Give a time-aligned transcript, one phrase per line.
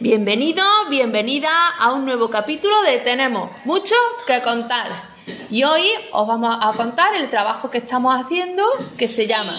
[0.00, 3.94] Bienvenido, bienvenida a un nuevo capítulo de Tenemos mucho
[4.26, 5.10] que contar.
[5.50, 8.64] Y hoy os vamos a contar el trabajo que estamos haciendo
[8.96, 9.52] que se llama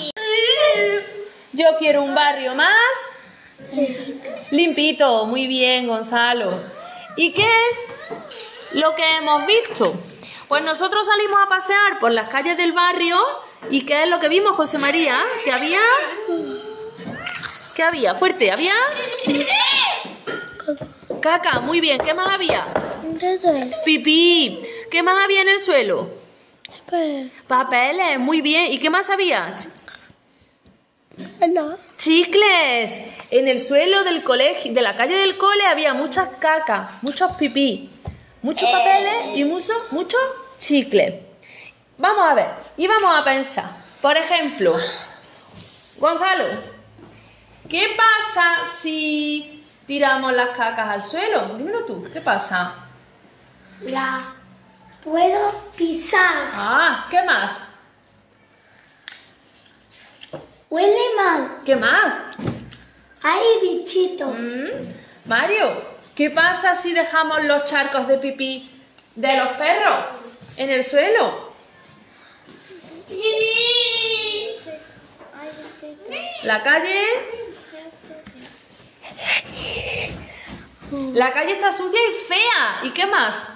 [1.52, 2.72] Yo quiero un barrio más
[4.50, 5.28] limpito.
[5.28, 6.52] Muy bien, Gonzalo.
[7.16, 9.94] ¿Y qué es lo que hemos visto?
[10.48, 13.20] Pues nosotros salimos a pasear por las calles del barrio
[13.70, 15.20] y ¿qué es lo que vimos, José María?
[15.44, 15.80] Que había...
[17.76, 18.16] ¿Qué había?
[18.16, 18.76] Fuerte, ¿había?
[21.22, 21.98] Caca, muy bien.
[22.00, 22.68] ¿Qué más había?
[23.86, 24.62] Pipí.
[24.92, 26.10] ¿Qué más había en el suelo?
[27.48, 28.72] Papeles, muy bien.
[28.72, 29.56] ¿Y qué más había?
[31.98, 32.92] Chicles.
[33.32, 37.90] En el suelo del colegio, de la calle del cole había muchas cacas, muchos pipí,
[38.44, 40.22] muchos papeles y muchos, muchos
[40.60, 41.16] chicles.
[41.98, 43.66] Vamos a ver y vamos a pensar.
[44.02, 44.76] Por ejemplo,
[45.98, 46.46] Gonzalo,
[47.70, 51.56] ¿qué pasa si tiramos las cacas al suelo?
[51.58, 52.76] Dímelo tú, ¿qué pasa?
[53.82, 54.22] La
[55.04, 56.50] puedo pisar.
[56.54, 57.64] Ah, ¿qué más?
[60.70, 61.58] Huele mal.
[61.66, 62.16] ¿Qué más?
[63.22, 64.40] Hay bichitos.
[64.40, 68.70] Mm, Mario, ¿qué pasa si dejamos los charcos de pipí
[69.16, 70.06] de los perros
[70.58, 71.54] en el suelo?
[76.44, 77.06] La calle.
[81.14, 82.80] La calle está sucia y fea.
[82.84, 83.50] ¿Y qué más?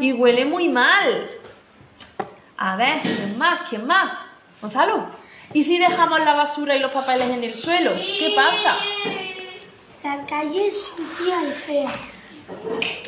[0.00, 1.30] Y huele muy mal.
[2.56, 3.68] A ver, ¿quién más?
[3.68, 4.18] ¿Quién más?
[4.60, 5.06] Gonzalo.
[5.54, 7.92] ¿Y si dejamos la basura y los papeles en el suelo?
[7.94, 8.76] ¿Qué pasa?
[10.02, 11.92] La calle es sucia y fea.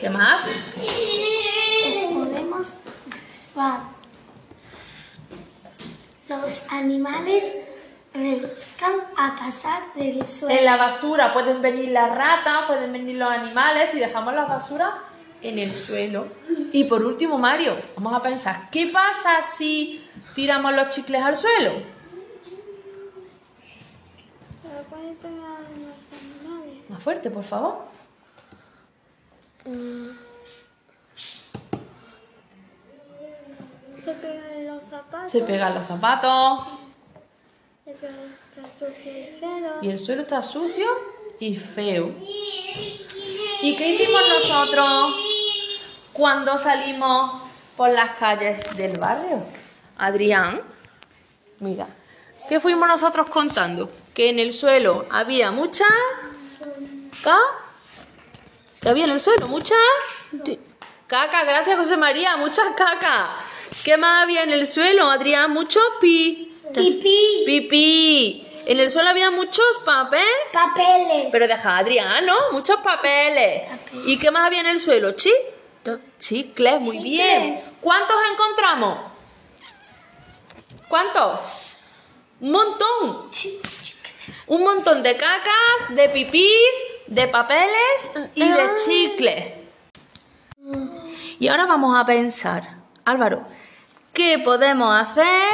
[0.00, 0.42] ¿Qué más?
[1.84, 2.72] Nos podemos.
[6.29, 7.52] Los animales
[8.14, 10.57] rebuscan a pasar del suelo.
[10.57, 14.95] En la basura pueden venir las ratas, pueden venir los animales y dejamos la basura
[15.42, 16.28] en el suelo.
[16.73, 20.05] Y por último, Mario, vamos a pensar, ¿qué pasa si
[20.36, 21.95] tiramos los chicles al suelo?
[25.02, 26.90] Los animales.
[26.90, 27.84] Más fuerte, por favor.
[34.05, 35.33] Se pegan en los zapatos.
[35.33, 36.61] Se pegan los zapatos
[37.86, 39.73] Eso está sucio y feo.
[39.83, 40.86] y el suelo está sucio
[41.40, 42.13] y feo.
[43.63, 45.14] ¿Y qué hicimos nosotros
[46.13, 47.42] cuando salimos
[47.77, 49.42] por las calles del barrio?
[49.98, 50.61] Adrián,
[51.61, 51.86] mira,
[52.48, 53.90] ¿qué fuimos nosotros contando?
[54.16, 55.84] Que en el suelo había mucha...
[57.22, 57.36] ¿Ca?
[58.80, 59.46] ¿Qué había en el suelo?
[59.46, 59.74] ¿Mucha?
[61.06, 63.28] Caca, gracias José María, muchas caca.
[63.84, 65.50] ¿Qué más había en el suelo, Adrián?
[65.50, 66.56] Mucho pi.
[66.74, 67.42] Pipí.
[67.44, 68.48] Pipí.
[68.64, 70.24] En el suelo había muchos papeles.
[70.50, 71.28] Papeles.
[71.30, 72.36] Pero deja, Adrián, ¿no?
[72.52, 73.64] Muchos papeles.
[74.06, 75.12] ¿Y qué más había en el suelo?
[75.12, 75.30] Chi
[76.18, 77.54] Chicles, muy bien.
[77.54, 77.70] Chicles.
[77.83, 78.98] ¿Cuántos encontramos?
[80.88, 81.74] ¿Cuántos?
[82.40, 83.30] Un montón.
[84.48, 86.74] Un montón de cacas, de pipís,
[87.07, 89.45] de papeles y de chicles.
[91.39, 93.45] Y ahora vamos a pensar, Álvaro,
[94.12, 95.52] ¿qué podemos hacer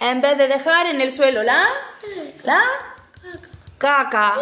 [0.00, 1.66] en vez de dejar en el suelo la,
[2.44, 2.62] la
[3.78, 4.34] caca?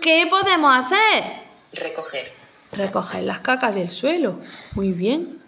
[0.00, 1.24] ¿Qué podemos hacer?
[1.72, 2.32] Recoger.
[2.72, 4.40] Recoger las cacas del suelo.
[4.74, 5.42] Muy bien.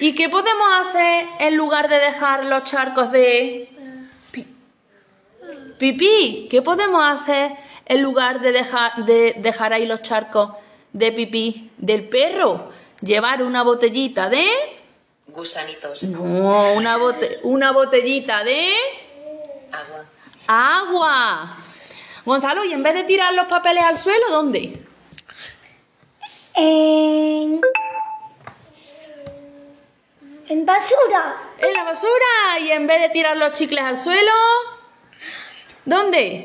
[0.00, 3.70] ¿Y qué podemos hacer en lugar de dejar los charcos de
[5.78, 6.48] pipí?
[6.50, 7.52] ¿Qué podemos hacer
[7.86, 10.52] en lugar de dejar, de dejar ahí los charcos
[10.92, 12.70] de pipí del perro?
[13.00, 14.46] Llevar una botellita de...
[15.28, 16.02] Gusanitos.
[16.04, 18.72] No, una, bote- una botellita de
[19.70, 20.04] Agua.
[20.46, 21.56] agua.
[22.24, 24.72] Gonzalo, y en vez de tirar los papeles al suelo, ¿dónde?
[26.54, 27.60] En...
[30.48, 31.36] En basura.
[31.58, 32.58] En la basura.
[32.60, 34.32] Y en vez de tirar los chicles al suelo,
[35.86, 36.42] ¿dónde?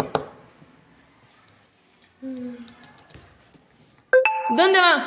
[4.50, 5.04] ¿Dónde van?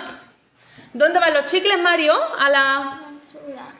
[0.92, 2.14] ¿Dónde van los chicles, Mario?
[2.38, 3.00] A la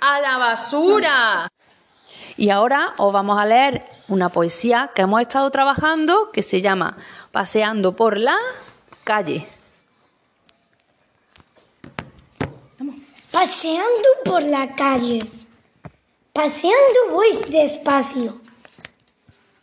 [0.00, 1.48] a la basura.
[2.36, 6.96] Y ahora os vamos a leer una poesía que hemos estado trabajando que se llama
[7.32, 8.36] Paseando por la
[9.04, 9.46] calle.
[13.30, 15.30] Paseando por la calle.
[16.32, 18.43] Paseando voy despacio.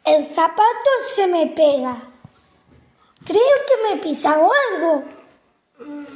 [0.03, 1.95] El zapato se me pega.
[3.23, 5.03] Creo que me he pisado algo.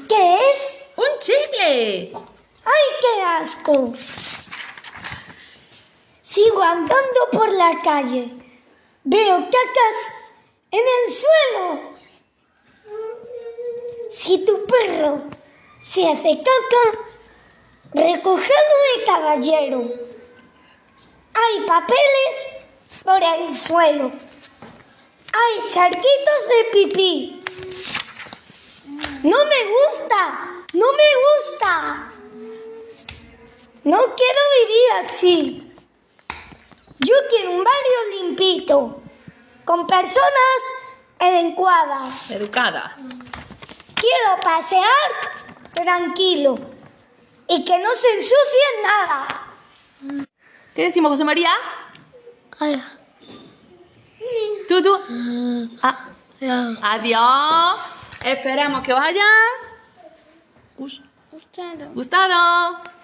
[0.10, 0.86] ¿Qué es?
[0.96, 2.12] ¡Un chicle!
[2.66, 3.94] ¡Ay, qué asco!
[6.24, 8.32] Sigo andando por la calle.
[9.04, 9.98] Veo cacas
[10.72, 11.96] en el suelo.
[14.10, 15.22] Si tu perro
[15.80, 17.00] se hace caca,
[17.94, 19.84] recógelo de caballero.
[21.36, 22.65] Hay papeles
[23.06, 24.12] por el suelo.
[25.32, 27.44] Hay charquitos de pipí.
[29.24, 32.12] No me gusta, no me gusta.
[33.84, 35.72] No quiero vivir así.
[37.00, 39.02] Yo quiero un barrio limpito,
[39.64, 40.60] con personas
[41.20, 42.32] adecuadas.
[42.32, 42.96] Educada.
[43.94, 44.86] Quiero pasear
[45.74, 46.58] tranquilo
[47.48, 49.46] y que no se ensucie nada.
[50.74, 51.52] ¿Qué decimos, José María?
[54.68, 55.00] ¿Tú, tú?
[55.82, 56.08] Ah,
[56.82, 57.76] adiós.
[58.24, 59.24] Esperamos que os haya
[60.78, 61.90] Gustado.
[61.94, 62.95] gustado.